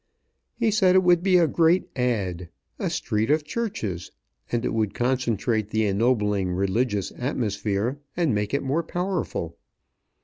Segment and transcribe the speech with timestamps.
[0.55, 4.09] He said it would be a great "ad." a street of churches;
[4.51, 9.59] and it would concentrate the ennobling religious atmosphere, and make it more powerful.